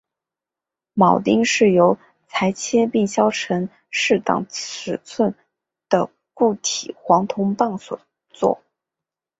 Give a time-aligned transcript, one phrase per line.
[0.95, 5.35] 铆钉是由裁切并削尖成适当尺寸
[5.89, 8.01] 的固体黄铜棒所
[8.31, 8.63] 做。